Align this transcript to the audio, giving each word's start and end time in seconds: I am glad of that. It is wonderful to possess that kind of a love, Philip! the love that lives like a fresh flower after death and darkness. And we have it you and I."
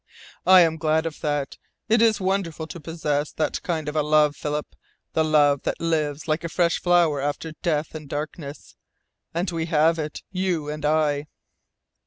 I 0.47 0.61
am 0.61 0.77
glad 0.77 1.05
of 1.05 1.19
that. 1.21 1.59
It 1.87 2.01
is 2.01 2.19
wonderful 2.19 2.65
to 2.65 2.79
possess 2.79 3.31
that 3.33 3.61
kind 3.61 3.87
of 3.87 3.95
a 3.95 4.01
love, 4.01 4.35
Philip! 4.35 4.75
the 5.13 5.23
love 5.23 5.61
that 5.61 5.79
lives 5.79 6.27
like 6.27 6.43
a 6.43 6.49
fresh 6.49 6.81
flower 6.81 7.21
after 7.21 7.51
death 7.61 7.93
and 7.93 8.09
darkness. 8.09 8.75
And 9.31 9.51
we 9.51 9.67
have 9.67 9.99
it 9.99 10.23
you 10.31 10.69
and 10.69 10.83
I." 10.85 11.27